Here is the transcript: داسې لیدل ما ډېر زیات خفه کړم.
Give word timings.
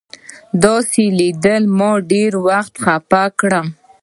داسې 0.63 1.03
لیدل 1.19 1.63
ما 1.77 1.91
ډېر 2.11 2.31
زیات 2.45 2.73
خفه 2.83 3.23
کړم. 3.39 3.67